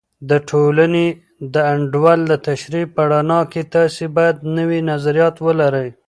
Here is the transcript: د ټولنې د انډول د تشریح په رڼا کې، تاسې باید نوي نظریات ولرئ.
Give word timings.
د 0.29 0.31
ټولنې 0.49 1.07
د 1.53 1.55
انډول 1.73 2.19
د 2.31 2.33
تشریح 2.47 2.85
په 2.95 3.01
رڼا 3.11 3.41
کې، 3.51 3.61
تاسې 3.75 4.03
باید 4.17 4.35
نوي 4.57 4.79
نظریات 4.91 5.35
ولرئ. 5.45 5.89